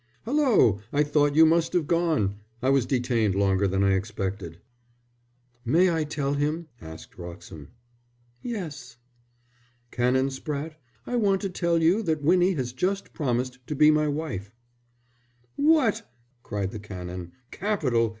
[0.25, 2.39] "Hulloa, I thought you must have gone!
[2.59, 4.57] I was detained longer than I expected."
[5.63, 7.67] "May I tell him?" asked Wroxham.
[8.41, 8.97] "Yes!"
[9.91, 10.73] "Canon Spratte,
[11.05, 14.51] I want to tell you that Winnie has just promised to be my wife."
[15.55, 16.11] "What!"
[16.41, 17.33] cried the Canon.
[17.51, 18.09] "Capital!